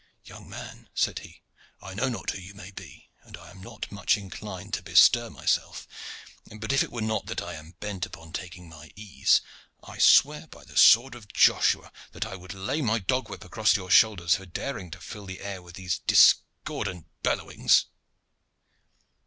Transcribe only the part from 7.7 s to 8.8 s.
bent upon taking